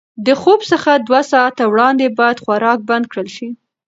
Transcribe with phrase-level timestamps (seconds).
[0.25, 3.49] د خوب څخه دوه ساعته وړاندې باید خوراک بند کړل شي.